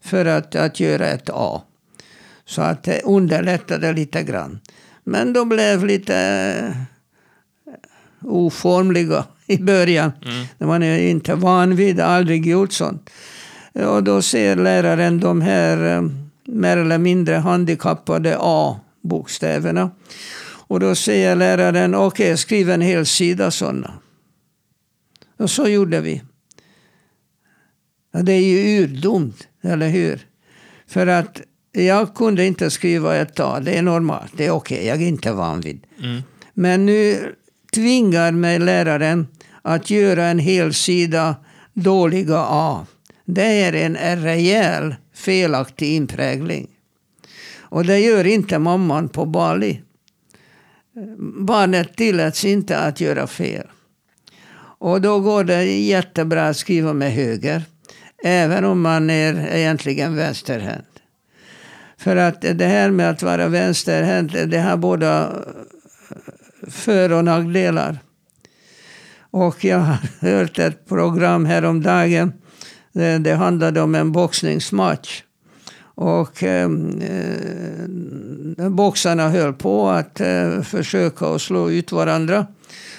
för 0.00 0.26
att, 0.26 0.54
att 0.54 0.80
göra 0.80 1.06
ett 1.06 1.30
A. 1.32 1.62
Så 2.44 2.62
att 2.62 2.82
det 2.82 3.02
underlättade 3.04 3.92
lite 3.92 4.22
grann. 4.22 4.60
Men 5.04 5.32
de 5.32 5.48
blev 5.48 5.84
lite 5.84 6.16
eh, 7.66 7.76
oformliga 8.22 9.24
i 9.46 9.58
början. 9.58 10.12
Mm. 10.24 10.68
Man 10.70 10.82
är 10.82 10.98
inte 10.98 11.34
van 11.34 11.76
vid, 11.76 12.00
aldrig 12.00 12.46
gjort 12.46 12.72
sånt. 12.72 13.10
Och 13.84 14.02
då 14.02 14.22
ser 14.22 14.56
läraren 14.56 15.20
de 15.20 15.40
här 15.40 15.96
eh, 15.96 16.10
mer 16.44 16.76
eller 16.76 16.98
mindre 16.98 17.34
handikappade 17.34 18.36
A-bokstäverna. 18.40 19.90
Och 20.68 20.80
då 20.80 20.94
säger 20.94 21.36
läraren, 21.36 21.94
okej, 21.94 22.26
okay, 22.26 22.36
skriv 22.36 22.70
en 22.70 22.80
hel 22.80 23.06
sida 23.06 23.50
sådana. 23.50 23.92
Och 25.38 25.50
så 25.50 25.68
gjorde 25.68 26.00
vi. 26.00 26.22
Ja, 28.12 28.22
det 28.22 28.32
är 28.32 28.40
ju 28.40 28.82
urdumt, 28.82 29.48
eller 29.62 29.88
hur? 29.88 30.26
För 30.86 31.06
att 31.06 31.40
jag 31.72 32.14
kunde 32.14 32.46
inte 32.46 32.70
skriva 32.70 33.16
ett 33.16 33.40
A, 33.40 33.60
det 33.60 33.78
är 33.78 33.82
normalt, 33.82 34.32
det 34.36 34.46
är 34.46 34.50
okej, 34.50 34.76
okay, 34.76 34.88
jag 34.88 35.02
är 35.02 35.06
inte 35.08 35.32
van 35.32 35.60
vid. 35.60 35.86
Mm. 36.02 36.22
Men 36.54 36.86
nu 36.86 37.34
tvingar 37.74 38.32
mig 38.32 38.58
läraren 38.58 39.26
att 39.62 39.90
göra 39.90 40.24
en 40.24 40.38
hel 40.38 40.74
sida 40.74 41.36
dåliga 41.74 42.38
A 42.38 42.86
det 43.26 43.62
är 43.62 43.72
en, 43.72 44.22
rejäl 44.22 44.94
felaktig 45.14 45.96
inprägling. 45.96 46.68
Och 47.58 47.84
det 47.84 47.98
gör 47.98 48.26
inte 48.26 48.58
mamman 48.58 49.08
på 49.08 49.24
Bali. 49.24 49.82
Barnet 51.38 51.96
tilläts 51.96 52.44
inte 52.44 52.78
att 52.78 53.00
göra 53.00 53.26
fel. 53.26 53.66
Och 54.78 55.00
då 55.00 55.20
går 55.20 55.44
det 55.44 55.64
jättebra 55.64 56.48
att 56.48 56.56
skriva 56.56 56.92
med 56.92 57.12
höger. 57.12 57.62
Även 58.24 58.64
om 58.64 58.80
man 58.80 59.10
är 59.10 59.56
egentligen 59.56 60.16
vänsterhänt. 60.16 60.86
För 61.98 62.16
att 62.16 62.40
det 62.40 62.66
här 62.66 62.90
med 62.90 63.10
att 63.10 63.22
vara 63.22 63.48
vänsterhänt, 63.48 64.32
det 64.32 64.60
har 64.60 64.76
båda 64.76 65.22
eh, 65.22 66.70
för 66.70 67.12
och 67.12 67.24
nackdelar. 67.24 67.98
Och 69.30 69.64
jag 69.64 69.78
har 69.78 69.98
hört 70.20 70.58
ett 70.58 70.88
program 70.88 71.44
häromdagen 71.44 72.32
det, 72.96 73.18
det 73.18 73.34
handlade 73.34 73.80
om 73.80 73.94
en 73.94 74.12
boxningsmatch. 74.12 75.22
Och 75.94 76.42
eh, 76.42 76.68
boxarna 78.70 79.28
höll 79.28 79.52
på 79.52 79.88
att 79.88 80.20
eh, 80.20 80.62
försöka 80.62 81.26
att 81.26 81.42
slå 81.42 81.70
ut 81.70 81.92
varandra. 81.92 82.46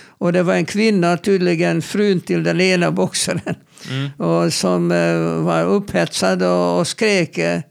Och 0.08 0.34
det 0.34 0.44
var 0.44 0.54
en 0.54 0.66
kvinna, 0.66 1.18
tydligen 1.18 1.82
frun 1.82 2.22
till 2.22 2.44
den 2.44 2.62
ena 2.62 2.92
boxaren, 2.92 3.56
mm. 3.90 4.10
och 4.18 4.54
som 4.54 4.92
eh, 4.92 5.44
var 5.44 5.66
upphetsad 5.66 6.44
och, 6.44 6.80
och 6.80 6.88
skrek 6.88 7.38
eh, 7.38 7.62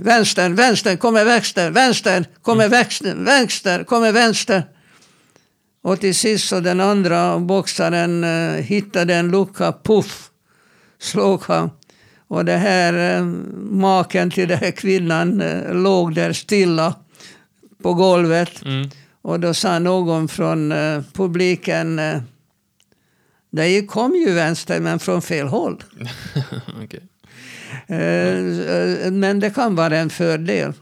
vänster, 0.00 0.50
vänster, 0.50 0.96
kommer 0.96 1.24
vänster, 1.24 1.70
vänster, 1.70 2.24
kommer 2.42 2.64
mm. 2.64 2.70
vänster, 2.70 3.14
vänster, 3.14 3.84
kommer 3.84 4.12
vänster. 4.12 4.64
Och 5.88 6.00
till 6.00 6.14
sist 6.14 6.48
så 6.48 6.60
den 6.60 6.80
andra 6.80 7.38
boxaren 7.38 8.24
eh, 8.24 8.62
hittade 8.62 9.14
en 9.14 9.30
lucka, 9.30 9.74
puff, 9.82 10.30
slog 10.98 11.42
han. 11.42 11.70
Och 12.28 12.44
det 12.44 12.56
här 12.56 13.16
eh, 13.16 13.24
maken 13.70 14.30
till 14.30 14.48
den 14.48 14.58
här 14.58 14.70
kvinnan 14.70 15.40
eh, 15.40 15.74
låg 15.74 16.14
där 16.14 16.32
stilla 16.32 16.94
på 17.82 17.94
golvet. 17.94 18.64
Mm. 18.64 18.90
Och 19.22 19.40
då 19.40 19.54
sa 19.54 19.78
någon 19.78 20.28
från 20.28 20.72
eh, 20.72 21.02
publiken 21.12 21.98
eh, 21.98 22.20
det 23.50 23.86
kom 23.86 24.14
ju 24.14 24.32
vänster 24.32 24.80
men 24.80 24.98
från 24.98 25.22
fel 25.22 25.46
håll. 25.46 25.84
okay. 26.84 27.00
eh, 27.98 29.12
men 29.12 29.40
det 29.40 29.50
kan 29.54 29.74
vara 29.74 29.98
en 29.98 30.10
fördel 30.10 30.72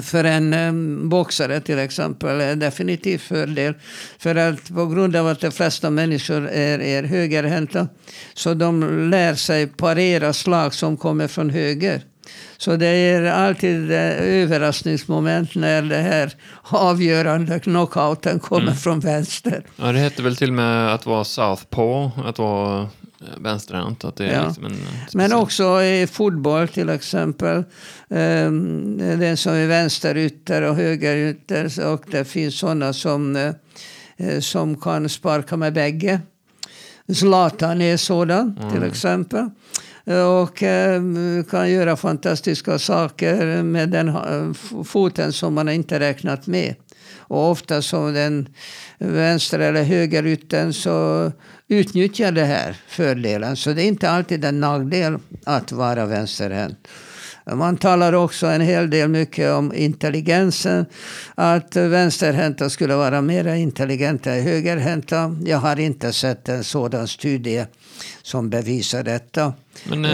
för 0.00 0.24
en 0.24 1.08
boxare 1.08 1.60
till 1.60 1.78
exempel 1.78 2.40
är 2.40 2.56
definitivt 2.56 3.22
fördel. 3.22 3.74
För 4.18 4.36
att 4.36 4.68
på 4.68 4.86
grund 4.86 5.16
av 5.16 5.28
att 5.28 5.40
de 5.40 5.50
flesta 5.50 5.90
människor 5.90 6.48
är, 6.48 6.80
är 6.80 7.02
högerhänta 7.02 7.88
så 8.34 8.54
de 8.54 9.08
lär 9.10 9.34
sig 9.34 9.66
parera 9.66 10.32
slag 10.32 10.74
som 10.74 10.96
kommer 10.96 11.28
från 11.28 11.50
höger. 11.50 12.02
Så 12.56 12.76
det 12.76 12.86
är 12.86 13.22
alltid 13.22 13.90
överraskningsmoment 13.90 15.54
när 15.54 15.82
det 15.82 15.96
här 15.96 16.32
avgörande 16.62 17.60
knockouten 17.60 18.38
kommer 18.38 18.62
mm. 18.62 18.76
från 18.76 19.00
vänster. 19.00 19.64
Ja, 19.76 19.92
det 19.92 19.98
heter 19.98 20.22
väl 20.22 20.36
till 20.36 20.48
och 20.48 20.54
med 20.54 20.94
att 20.94 21.06
vara 21.06 21.24
southpaw, 21.24 22.10
att 22.28 22.38
vara 22.38 22.88
vänsterhänt. 23.40 24.04
Att 24.04 24.16
det 24.16 24.26
är 24.26 24.34
ja. 24.34 24.46
liksom 24.46 24.64
en 24.64 24.76
Men 25.14 25.32
också 25.32 25.82
i 25.82 26.06
fotboll 26.06 26.68
till 26.68 26.88
exempel. 26.88 27.64
Um, 28.08 28.98
den 28.98 29.36
som 29.36 29.52
är 29.52 29.66
vänsterytter 29.66 30.62
och 30.62 30.76
högerytter. 30.76 31.86
Och 31.86 32.04
det 32.10 32.24
finns 32.24 32.58
sådana 32.58 32.92
som, 32.92 33.36
uh, 33.36 34.40
som 34.40 34.80
kan 34.80 35.08
sparka 35.08 35.56
med 35.56 35.72
bägge. 35.72 36.20
Zlatan 37.14 37.80
är 37.80 37.96
sådan 37.96 38.56
mm. 38.60 38.72
till 38.72 38.82
exempel. 38.82 39.50
Och 40.40 40.62
uh, 40.62 41.44
kan 41.50 41.70
göra 41.70 41.96
fantastiska 41.96 42.78
saker 42.78 43.62
med 43.62 43.88
den 43.88 44.14
foten 44.84 45.32
som 45.32 45.54
man 45.54 45.68
inte 45.68 46.00
räknat 46.00 46.46
med. 46.46 46.74
Och 47.32 47.50
ofta 47.50 47.82
som 47.82 48.14
den 48.14 48.48
vänster 48.98 49.58
eller 49.58 49.82
högerytten 49.82 50.72
så 50.72 51.32
utnyttjar 51.68 52.32
det 52.32 52.44
här 52.44 52.76
fördelen. 52.88 53.56
Så 53.56 53.72
det 53.72 53.82
är 53.82 53.86
inte 53.86 54.10
alltid 54.10 54.44
en 54.44 54.60
nackdel 54.60 55.18
att 55.44 55.72
vara 55.72 56.06
vänsterhänt. 56.06 56.88
Man 57.46 57.76
talar 57.76 58.12
också 58.12 58.46
en 58.46 58.60
hel 58.60 58.90
del 58.90 59.08
mycket 59.08 59.52
om 59.52 59.74
intelligensen. 59.74 60.86
Att 61.34 61.76
vänsterhänta 61.76 62.70
skulle 62.70 62.94
vara 62.94 63.22
mer 63.22 63.54
intelligenta 63.54 64.32
än 64.32 64.42
högerhänta. 64.42 65.36
Jag 65.44 65.58
har 65.58 65.80
inte 65.80 66.12
sett 66.12 66.48
en 66.48 66.64
sådan 66.64 67.08
studie 67.08 67.66
som 68.22 68.50
bevisar 68.50 69.02
detta. 69.02 69.52
Men 69.84 70.04
eh, 70.04 70.10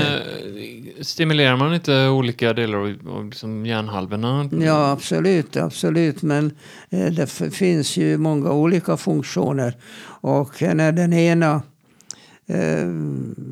stimulerar 1.00 1.56
man 1.56 1.74
inte 1.74 2.08
olika 2.08 2.52
delar 2.52 2.78
av, 2.78 3.24
liksom 3.24 3.66
hjärnhalvorna? 3.66 4.48
Ja, 4.52 4.90
absolut. 4.90 5.56
absolut. 5.56 6.22
Men 6.22 6.52
eh, 6.90 7.06
det 7.06 7.26
finns 7.52 7.96
ju 7.96 8.18
många 8.18 8.52
olika 8.52 8.96
funktioner. 8.96 9.74
Och 10.20 10.62
när 10.62 10.92
den 10.92 11.12
ena 11.12 11.62
Eh, 12.50 12.88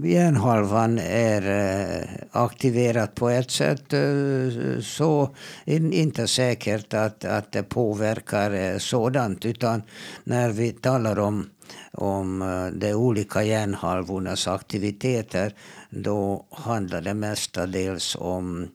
hjärnhalvan 0.05 0.99
är 0.99 1.43
eh, 1.51 2.09
aktiverad 2.31 3.15
på 3.15 3.29
ett 3.29 3.51
sätt 3.51 3.93
eh, 3.93 4.81
så 4.83 5.35
är 5.65 5.81
det 5.81 5.97
inte 5.97 6.27
säkert 6.27 6.95
att, 6.95 7.25
att 7.25 7.53
det 7.53 7.63
påverkar 7.63 8.79
sådant. 8.79 9.45
Utan 9.45 9.83
när 10.25 10.51
vi 10.51 10.73
talar 10.73 11.19
om 11.19 11.51
om 11.93 12.39
de 12.75 12.95
olika 12.95 13.43
hjärnhalvornas 13.43 14.49
aktiviteter 14.49 15.55
då 15.91 16.47
handlar 16.51 17.01
det 17.01 17.15
mestadels 17.15 18.17
om 18.21 18.69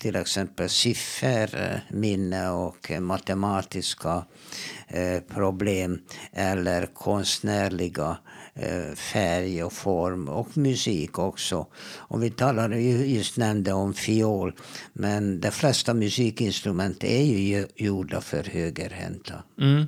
till 0.00 0.16
exempel 0.16 0.68
sifferminne 0.68 2.50
och 2.50 2.90
matematiska 3.00 4.24
problem 5.28 5.98
eller 6.32 6.86
konstnärliga 6.86 8.16
färg 8.94 9.64
och 9.64 9.72
form 9.72 10.28
och 10.28 10.56
musik 10.56 11.18
också. 11.18 11.66
Och 11.96 12.22
vi 12.22 12.30
talade 12.30 12.80
just 12.80 13.36
nämnde 13.36 13.72
om 13.72 13.94
fiol 13.94 14.52
men 14.92 15.40
de 15.40 15.50
flesta 15.50 15.94
musikinstrument 15.94 17.04
är 17.04 17.22
ju 17.22 17.66
gjorda 17.76 18.20
för 18.20 18.44
högerhänta. 18.44 19.34
Mm. 19.60 19.86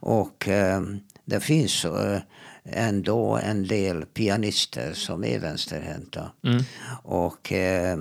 Och 0.00 0.48
eh, 0.48 0.82
det 1.24 1.40
finns 1.40 1.84
eh, 1.84 2.20
ändå 2.64 3.36
en 3.36 3.66
del 3.66 4.04
pianister 4.04 4.92
som 4.92 5.24
är 5.24 5.38
vänsterhänta. 5.38 6.30
Mm. 6.44 6.62
Och, 7.02 7.52
eh, 7.52 7.98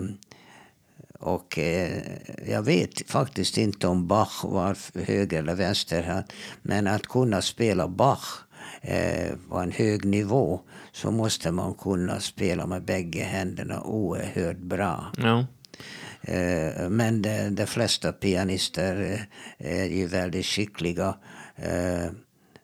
och 1.19 1.59
eh, 1.59 2.01
jag 2.47 2.61
vet 2.61 3.11
faktiskt 3.11 3.57
inte 3.57 3.87
om 3.87 4.07
Bach 4.07 4.43
var 4.43 4.77
höger 5.05 5.39
eller 5.39 5.55
vänsterhänt. 5.55 6.33
Men 6.61 6.87
att 6.87 7.07
kunna 7.07 7.41
spela 7.41 7.87
Bach 7.87 8.42
på 9.49 9.57
en 9.57 9.71
hög 9.71 10.05
nivå 10.05 10.59
så 10.91 11.11
måste 11.11 11.51
man 11.51 11.73
kunna 11.73 12.19
spela 12.19 12.65
med 12.65 12.83
bägge 12.83 13.23
händerna 13.23 13.83
oerhört 13.83 14.57
bra. 14.57 15.05
Ja. 15.17 15.45
Men 16.89 17.21
de, 17.21 17.49
de 17.49 17.65
flesta 17.65 18.13
pianister 18.13 19.25
är 19.57 19.85
ju 19.85 20.07
väldigt 20.07 20.45
skickliga 20.45 21.15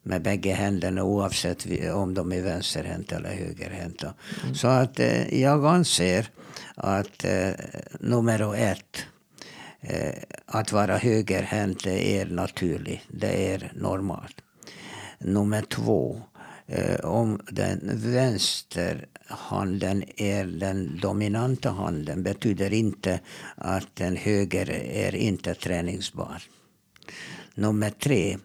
med 0.04 0.22
bägge 0.22 0.54
händerna 0.54 1.04
oavsett 1.04 1.68
om 1.94 2.14
de 2.14 2.32
är 2.32 2.42
vänsterhänta 2.42 3.16
eller 3.16 3.34
högerhänta. 3.34 4.14
Mm. 4.44 4.56
Så 4.56 4.68
att 4.68 5.00
eh, 5.00 5.42
jag 5.42 5.66
anser 5.66 6.28
att 6.76 7.26
eh, 7.26 7.50
nummer 8.00 8.56
ett 8.56 9.06
eh, 9.82 10.24
att 10.46 10.72
vara 10.72 10.98
högerhänt 10.98 11.86
är 11.86 12.26
naturligt. 12.26 13.02
Det 13.08 13.54
är 13.54 13.72
normalt. 13.76 14.36
Nummer 15.20 15.62
två. 15.62 16.22
Eh, 16.68 17.00
om 17.00 17.42
den 17.52 17.80
vänsterhanden 17.94 20.04
är 20.16 20.46
den 20.46 21.00
dominanta 21.02 21.70
handen 21.70 22.24
betyder 22.24 22.74
inte 22.74 23.20
att 23.56 23.96
den 23.96 24.16
höger 24.16 24.70
är 24.92 25.16
inte 25.16 25.54
träningsbar. 25.54 26.44
Nummer 27.56 27.90
tre. 27.90 28.38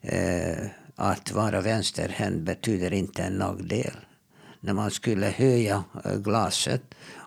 Eh, 0.00 0.66
att 0.96 1.32
vara 1.32 1.60
vänsterhänt 1.60 2.42
betyder 2.42 2.92
inte 2.92 3.22
en 3.22 3.32
nackdel. 3.32 3.96
När 4.60 4.72
man 4.72 4.90
skulle 4.90 5.26
höja 5.26 5.84
eh, 6.04 6.16
glaset 6.16 6.82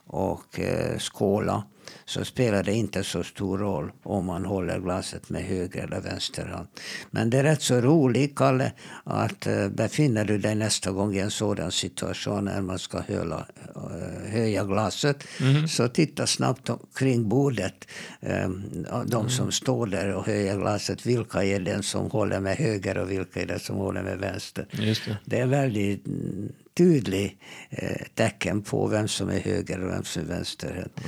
och 0.07 0.59
eh, 0.59 0.97
skåla 0.97 1.63
så 2.05 2.25
spelar 2.25 2.63
det 2.63 2.73
inte 2.73 3.03
så 3.03 3.23
stor 3.23 3.57
roll 3.57 3.91
om 4.03 4.25
man 4.25 4.45
håller 4.45 4.79
glaset 4.79 5.29
med 5.29 5.43
höger 5.43 5.83
eller 5.83 6.01
vänster 6.01 6.45
hand. 6.45 6.67
Men 7.11 7.29
det 7.29 7.37
är 7.37 7.43
rätt 7.43 7.61
så 7.61 7.81
roligt, 7.81 8.35
Kalle, 8.35 8.71
att 9.03 9.47
uh, 9.47 9.69
befinner 9.69 10.25
du 10.25 10.37
dig 10.37 10.55
nästa 10.55 10.91
gång 10.91 11.15
i 11.15 11.19
en 11.19 11.31
sådan 11.31 11.71
situation 11.71 12.45
när 12.45 12.61
man 12.61 12.79
ska 12.79 13.01
höla, 13.01 13.45
uh, 13.75 14.31
höja 14.31 14.63
glaset, 14.63 15.23
mm. 15.41 15.67
så 15.67 15.87
titta 15.87 16.27
snabbt 16.27 16.69
kring 16.95 17.29
bordet. 17.29 17.87
Um, 18.19 18.85
de 19.05 19.19
mm. 19.19 19.29
som 19.29 19.51
står 19.51 19.85
där 19.87 20.13
och 20.13 20.25
höjer 20.25 20.57
glaset, 20.57 21.05
vilka 21.05 21.43
är 21.43 21.59
det 21.59 21.83
som 21.83 22.11
håller 22.11 22.39
med 22.39 22.57
höger 22.57 22.97
och 22.97 23.11
vilka 23.11 23.41
är 23.41 23.45
det 23.45 23.59
som 23.59 23.75
håller 23.75 24.03
med 24.03 24.17
vänster? 24.17 24.65
Det. 24.71 25.17
det. 25.25 25.39
är 25.39 25.47
väldigt 25.47 26.07
mm, 26.07 26.51
tydlig 26.73 27.37
eh, 27.69 28.01
tecken 28.15 28.61
på 28.61 28.87
vem 28.87 29.07
som 29.07 29.29
är 29.29 29.39
höger 29.39 29.83
och 29.83 29.91
vem 29.91 30.03
som 30.03 30.21
är 30.21 30.25
vänsterhänt. 30.25 31.01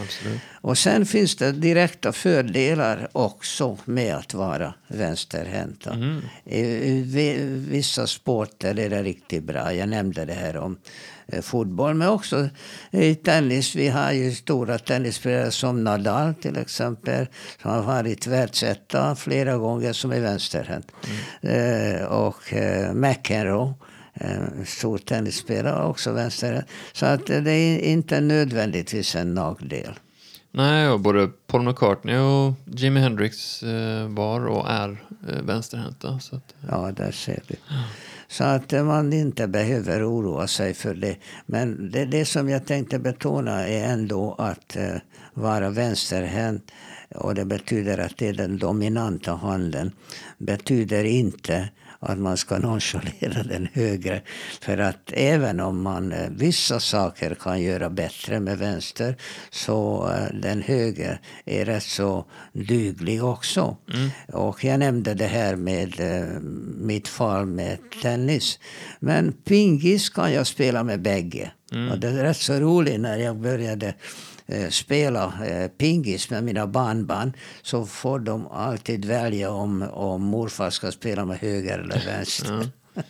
Och 0.62 0.78
sen 0.78 1.06
finns 1.06 1.36
det 1.36 1.52
direkta 1.52 2.12
fördelar 2.12 3.08
också 3.12 3.78
med 3.86 4.16
att 4.16 4.34
vara 4.34 4.74
vänsterhänta. 4.88 5.94
Mm. 5.94 6.22
I, 6.46 7.02
vissa 7.70 8.08
sporter 8.08 8.80
är 8.80 8.90
det 8.90 9.04
riktigt 9.04 9.44
bra. 9.44 9.74
Jag 9.74 9.90
nämnde 9.90 10.26
det 10.26 10.34
här 10.34 10.58
om 10.58 10.78
eh, 11.28 11.42
fotboll, 11.42 11.94
men 11.94 12.08
också 12.08 12.50
i 12.92 13.16
tennis. 13.16 13.76
Vi 13.76 13.88
har 13.88 14.12
ju 14.12 14.32
stora 14.32 14.78
tennisspelare 14.78 15.52
som 15.52 15.84
Nadal 15.84 16.34
till 16.34 16.58
exempel, 16.58 17.28
som 17.62 17.72
har 17.72 17.82
varit 17.82 18.28
världsetta 18.28 19.16
flera 19.16 19.58
gånger, 19.58 19.94
som 19.94 20.12
är 20.12 20.20
vänsterhänt. 20.20 20.92
Mm. 21.42 21.96
Eh, 21.96 22.04
och 22.04 22.54
eh, 22.54 22.94
McEnroe 22.94 23.68
en 23.68 23.74
stor 24.66 24.98
tennisspelare 24.98 25.86
också 25.86 26.12
vänster. 26.12 26.66
Så 26.94 27.06
att 27.06 27.26
det 27.26 27.52
är 27.52 27.80
inte 27.80 28.22
nödvändigtvis 28.22 29.16
en 29.16 29.34
nackdel. 29.34 30.00
Nej, 30.52 30.90
och 30.90 31.00
både 31.00 31.28
Paul 31.48 31.64
McCartney 31.64 32.18
och 32.18 32.54
Jimi 32.66 33.00
Hendrix 33.00 33.64
eh, 33.64 34.08
var 34.08 34.46
och 34.48 34.70
är 34.70 34.90
eh, 35.30 35.42
vänsterhänta. 35.42 36.20
Så 36.20 36.36
att, 36.36 36.56
ja, 36.70 36.92
där 36.92 37.12
ser 37.12 37.44
du. 37.48 37.56
Så 38.28 38.44
att 38.44 38.72
man 38.72 39.14
inte 39.14 39.48
behöver 39.48 40.10
oroa 40.10 40.48
sig 40.48 40.74
för 40.74 40.94
det. 40.94 41.16
Men 41.46 41.92
det, 41.92 42.06
det 42.06 42.26
som 42.26 42.50
jag 42.50 42.66
tänkte 42.66 43.00
betona 43.00 43.68
är 43.68 43.84
ändå 43.84 44.36
att 44.38 44.78
vara 45.34 45.70
vänsterhänt 45.70 46.72
och 47.16 47.36
det 47.36 47.46
betyder 47.46 47.98
att 47.98 48.18
det 48.18 48.28
är 48.28 48.34
den 48.34 48.58
dominanta 48.58 49.34
handen. 49.34 49.92
betyder 50.38 51.04
inte 51.04 51.70
att 52.06 52.18
man 52.18 52.38
ska 52.38 52.58
nonchalera 52.60 53.44
den 53.44 53.68
högre. 53.74 54.22
För 54.62 54.78
att 54.78 55.12
även 55.14 55.60
om 55.60 55.82
man 55.82 56.12
eh, 56.12 56.30
vissa 56.30 56.80
saker 56.80 57.36
kan 57.36 57.62
göra 57.62 57.90
bättre 57.90 58.40
med 58.40 58.58
vänster 58.58 59.16
så 59.50 60.10
eh, 60.12 60.36
den 60.42 60.62
höger 60.62 61.22
är 61.46 61.66
rätt 61.66 61.84
så 61.84 62.26
duglig 62.54 63.24
också. 63.24 63.78
Mm. 63.94 64.10
Och 64.34 64.64
jag 64.64 64.80
nämnde 64.80 65.14
det 65.14 65.26
här 65.26 65.56
med 65.56 66.00
uh, 66.00 66.40
mitt 66.78 67.08
fall 67.08 67.46
med 67.46 67.78
tennis. 68.02 68.60
Men 69.00 69.32
pingis 69.32 70.10
kan 70.10 70.34
jag 70.34 70.48
spela 70.48 70.84
med 70.84 71.02
bägge. 71.02 71.52
Mm. 71.72 71.92
Och 71.92 72.00
det 72.00 72.08
är 72.08 72.24
rätt 72.24 72.38
så 72.38 72.54
roligt 72.54 73.00
när 73.00 73.18
jag 73.18 73.38
började 73.38 73.94
Eh, 74.48 74.70
spela 74.70 75.34
eh, 75.48 75.68
pingis 75.68 76.30
med 76.30 76.44
mina 76.44 76.68
barnbarn 76.68 77.34
så 77.62 77.86
får 77.86 78.20
de 78.20 78.48
alltid 78.48 79.06
välja 79.06 79.52
om, 79.52 79.82
om 79.82 80.22
morfar 80.22 80.70
ska 80.70 80.92
spela 80.92 81.26
med 81.26 81.38
höger 81.38 81.80
eller 81.80 82.06
vänster. 82.06 82.70
Ja. 82.94 83.02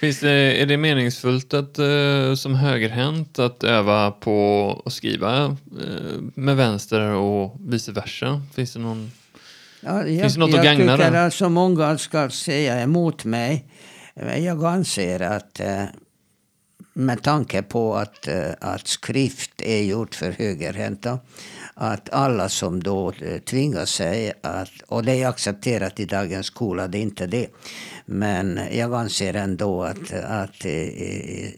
Finns 0.00 0.20
det, 0.20 0.62
är 0.62 0.66
det 0.66 0.76
meningsfullt 0.76 1.54
att, 1.54 1.78
eh, 1.78 2.34
som 2.34 2.54
högerhänt 2.54 3.38
att 3.38 3.64
öva 3.64 4.10
på 4.10 4.82
att 4.86 4.92
skriva 4.92 5.56
med 6.34 6.56
vänster 6.56 7.00
och 7.00 7.56
vice 7.60 7.92
versa? 7.92 8.42
Finns 8.54 8.72
det 8.72 8.78
någon 8.78 9.10
Ja, 9.80 10.06
jag, 10.06 10.20
Finns 10.20 10.34
det 10.34 10.40
något 10.40 10.54
att 10.54 10.64
gagna 10.64 10.84
Jag 10.84 10.98
tycker 10.98 11.14
att 11.14 11.34
så 11.34 11.48
många 11.48 11.98
ska 11.98 12.30
säga 12.30 12.80
emot 12.80 13.24
mig. 13.24 13.64
Jag 14.38 14.64
anser 14.64 15.20
att 15.20 15.60
med 16.98 17.22
tanke 17.22 17.62
på 17.62 17.94
att, 17.94 18.28
eh, 18.28 18.50
att 18.60 18.86
skrift 18.86 19.62
är 19.62 19.82
gjort 19.82 20.14
för 20.14 20.30
högerhänta. 20.30 21.18
Att 21.74 22.10
alla 22.10 22.48
som 22.48 22.82
då 22.82 23.12
eh, 23.12 23.38
tvingar 23.38 23.84
sig 23.84 24.32
att, 24.42 24.70
och 24.86 25.04
det 25.04 25.22
är 25.22 25.28
accepterat 25.28 26.00
i 26.00 26.04
dagens 26.04 26.46
skola, 26.46 26.88
det 26.88 26.98
är 26.98 27.02
inte 27.02 27.26
det. 27.26 27.48
Men 28.06 28.60
jag 28.72 28.94
anser 28.94 29.34
ändå 29.34 29.82
att, 29.82 30.12
att 30.12 30.64
i, 30.64 31.56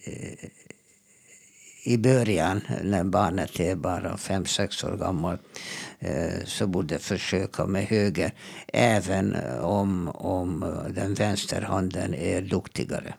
i 1.84 1.98
början, 1.98 2.60
när 2.82 3.04
barnet 3.04 3.60
är 3.60 3.74
bara 3.74 4.16
fem 4.16 4.46
sex 4.46 4.84
år 4.84 4.96
gammalt, 4.96 5.40
eh, 5.98 6.44
så 6.44 6.66
borde 6.66 6.98
försöka 6.98 7.66
med 7.66 7.84
höger, 7.84 8.32
även 8.72 9.36
om, 9.60 10.08
om 10.08 10.74
den 10.94 11.14
vänsterhanden 11.14 12.14
är 12.14 12.40
duktigare 12.40 13.14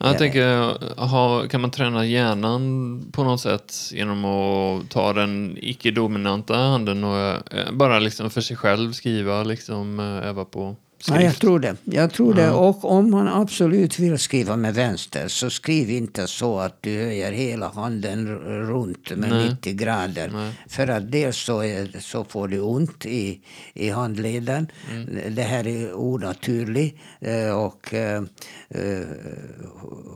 jag 0.00 0.18
tänker, 0.18 0.76
ha, 1.00 1.48
kan 1.48 1.60
man 1.60 1.70
träna 1.70 2.06
hjärnan 2.06 3.04
på 3.12 3.24
något 3.24 3.40
sätt 3.40 3.74
genom 3.92 4.24
att 4.24 4.90
ta 4.90 5.12
den 5.12 5.58
icke-dominanta 5.60 6.56
handen 6.56 7.04
och 7.04 7.18
eh, 7.54 7.72
bara 7.72 7.98
liksom 7.98 8.30
för 8.30 8.40
sig 8.40 8.56
själv 8.56 8.92
skriva, 8.92 9.42
liksom 9.42 10.00
eh, 10.00 10.28
öva 10.28 10.44
på 10.44 10.76
Ja, 11.06 11.14
jag 11.14 11.22
skrift? 11.22 11.40
tror 11.40 11.60
det. 11.60 11.76
Jag 11.84 12.12
tror 12.12 12.34
det. 12.34 12.42
Ja. 12.42 12.52
Och 12.52 12.84
om 12.84 13.10
man 13.10 13.28
absolut 13.28 13.98
vill 13.98 14.18
skriva 14.18 14.56
med 14.56 14.74
vänster 14.74 15.28
så 15.28 15.50
skriv 15.50 15.90
inte 15.90 16.26
så 16.26 16.58
att 16.58 16.82
du 16.82 16.90
höjer 16.90 17.32
hela 17.32 17.68
handen 17.68 18.28
runt 18.68 19.10
med 19.16 19.30
Nej. 19.30 19.48
90 19.50 19.74
grader. 19.74 20.30
Nej. 20.32 20.52
För 20.68 20.88
att 20.88 21.12
dels 21.12 21.36
så, 21.36 21.62
är, 21.62 22.00
så 22.00 22.24
får 22.24 22.48
du 22.48 22.60
ont 22.60 23.06
i, 23.06 23.40
i 23.74 23.90
handleden. 23.90 24.66
Mm. 24.92 25.34
Det 25.34 25.42
här 25.42 25.66
är 25.66 25.94
onaturligt 25.94 26.98
eh, 27.20 27.50
och 27.50 27.94
eh, 27.94 28.22
eh, 28.68 29.06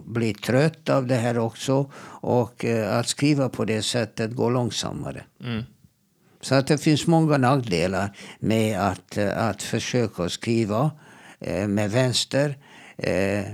blir 0.05 0.35
trött 0.35 0.89
av 0.89 1.07
det 1.07 1.15
här 1.17 1.39
också. 1.39 1.91
Och 2.21 2.65
eh, 2.65 2.99
att 2.99 3.09
skriva 3.09 3.49
på 3.49 3.65
det 3.65 3.83
sättet 3.83 4.33
går 4.33 4.51
långsammare. 4.51 5.25
Mm. 5.45 5.63
Så 6.43 6.55
att 6.55 6.67
det 6.67 6.79
finns 6.79 7.07
många 7.07 7.39
nackdelar 7.39 8.17
med 8.39 8.81
att, 8.81 9.17
eh, 9.17 9.49
att 9.49 9.63
försöka 9.63 10.29
skriva 10.29 10.91
eh, 11.41 11.69
med 11.69 11.91
vänster. 11.91 12.57
Eh, 12.97 13.45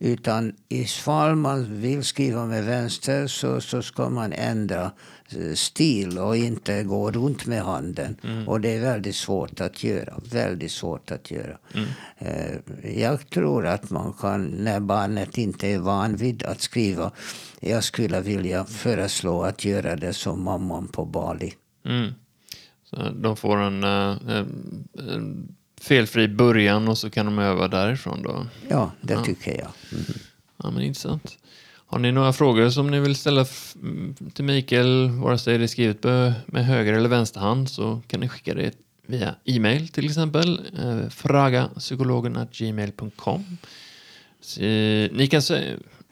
utan 0.00 0.54
ifall 0.68 1.36
man 1.36 1.80
vill 1.80 2.04
skriva 2.04 2.46
med 2.46 2.64
vänster 2.64 3.26
så, 3.26 3.60
så 3.60 3.82
ska 3.82 4.08
man 4.08 4.32
ändra 4.32 4.90
stil 5.54 6.18
och 6.18 6.36
inte 6.36 6.82
gå 6.82 7.10
runt 7.10 7.46
med 7.46 7.62
handen. 7.62 8.16
Och 8.46 8.60
det 8.60 8.76
är 8.76 8.80
väldigt 8.80 9.16
svårt 9.16 9.60
att 9.60 9.84
göra. 9.84 10.14
Väldigt 10.30 10.72
svårt 10.72 11.10
att 11.10 11.30
göra. 11.30 11.58
Eh, 12.18 12.56
jag 13.00 13.30
tror 13.30 13.66
att 13.66 13.90
man 13.90 14.12
kan, 14.12 14.46
när 14.46 14.80
barnet 14.80 15.38
inte 15.38 15.68
är 15.68 15.78
van 15.78 16.16
vid 16.16 16.42
att 16.42 16.60
skriva, 16.60 17.10
jag 17.60 17.84
skulle 17.84 18.20
vilja 18.20 18.64
föreslå 18.64 19.42
att 19.42 19.64
göra 19.64 19.96
det 19.96 20.12
som 20.12 20.44
mamman 20.44 20.88
på 20.88 21.04
Bali. 21.04 21.54
Mm. 21.84 22.14
Så 22.90 22.96
de 23.10 23.36
får 23.36 23.56
en, 23.58 23.84
eh, 23.84 24.16
en, 24.36 24.88
en 24.98 25.48
felfri 25.80 26.28
början 26.28 26.88
och 26.88 26.98
så 26.98 27.10
kan 27.10 27.26
de 27.26 27.38
öva 27.38 27.68
därifrån 27.68 28.22
då. 28.22 28.46
Ja, 28.68 28.92
det 29.00 29.12
Ja. 29.12 29.24
tycker 29.24 29.58
jag. 29.58 29.68
Ja, 30.62 30.70
men 30.70 30.82
intressant. 30.82 31.38
Har 31.86 31.98
ni 31.98 32.12
några 32.12 32.32
frågor 32.32 32.70
som 32.70 32.90
ni 32.90 33.00
vill 33.00 33.16
ställa 33.16 33.46
mm, 33.82 34.14
till 34.34 34.44
Mikael, 34.44 35.10
vare 35.10 35.38
sig 35.38 35.58
det 35.58 35.64
är 35.64 35.68
skrivet 35.68 36.04
med 36.46 36.66
höger 36.66 36.92
eller 36.92 37.08
vänster 37.08 37.40
hand, 37.40 37.70
så 37.70 38.00
kan 38.06 38.20
ni 38.20 38.28
skicka 38.28 38.54
det 38.54 38.74
via 39.06 39.34
e-mail 39.44 39.88
till 39.88 40.06
exempel. 40.06 40.60
Eh, 40.78 41.08
eh, 44.58 45.10
ni, 45.12 45.26
kan, 45.30 45.42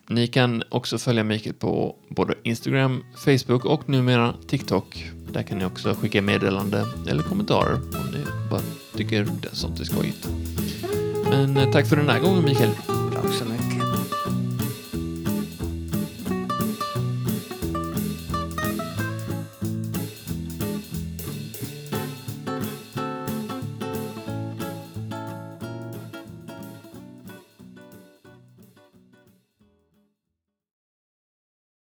ni 0.09 0.27
kan 0.27 0.63
också 0.69 0.99
följa 0.99 1.25
Mikael 1.25 1.55
på 1.55 1.97
både 2.09 2.35
Instagram, 2.43 3.05
Facebook 3.25 3.65
och 3.65 3.89
numera 3.89 4.35
TikTok. 4.47 5.11
Där 5.33 5.43
kan 5.43 5.59
ni 5.59 5.65
också 5.65 5.95
skicka 5.95 6.23
meddelande 6.23 6.87
eller 7.09 7.23
kommentarer 7.23 7.75
om 7.75 8.11
ni 8.13 8.25
bara 8.51 8.61
tycker 8.97 9.25
det 9.43 9.49
är 9.49 9.55
sånt 9.55 9.81
är 9.81 9.85
skojigt. 9.85 10.29
Men 11.31 11.57
eh, 11.57 11.71
tack 11.71 11.87
för 11.87 11.97
den 11.97 12.09
här 12.09 12.21
gången 12.21 12.45
Mikael. 12.45 12.71
Tack 13.15 13.33
så 13.33 13.45
mycket. 13.45 13.56